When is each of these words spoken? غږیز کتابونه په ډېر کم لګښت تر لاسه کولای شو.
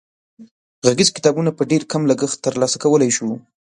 غږیز 0.85 1.09
کتابونه 1.17 1.51
په 1.57 1.63
ډېر 1.71 1.81
کم 1.91 2.01
لګښت 2.11 2.37
تر 2.45 2.53
لاسه 2.61 2.77
کولای 2.83 3.11
شو. 3.17 3.27